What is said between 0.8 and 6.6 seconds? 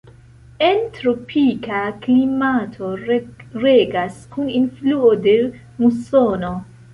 tropika klimato regas kun influo de musono.